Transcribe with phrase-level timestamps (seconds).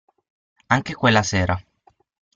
[0.75, 1.63] Anche quella sera.